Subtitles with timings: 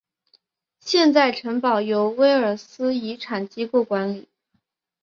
[0.79, 4.27] 现在城堡由威尔斯遗产机构管理。